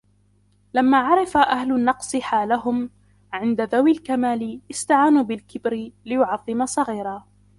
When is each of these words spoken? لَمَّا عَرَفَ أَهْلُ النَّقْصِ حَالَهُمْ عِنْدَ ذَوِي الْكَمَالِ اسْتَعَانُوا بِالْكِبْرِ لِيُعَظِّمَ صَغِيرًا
لَمَّا 0.73 0.97
عَرَفَ 0.97 1.37
أَهْلُ 1.37 1.71
النَّقْصِ 1.71 2.15
حَالَهُمْ 2.15 2.89
عِنْدَ 3.33 3.61
ذَوِي 3.61 3.91
الْكَمَالِ 3.91 4.61
اسْتَعَانُوا 4.71 5.23
بِالْكِبْرِ 5.23 5.91
لِيُعَظِّمَ 6.05 6.65
صَغِيرًا 6.65 7.23